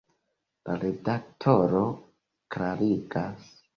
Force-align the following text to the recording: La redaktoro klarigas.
La 0.69 0.77
redaktoro 0.83 1.81
klarigas. 2.57 3.51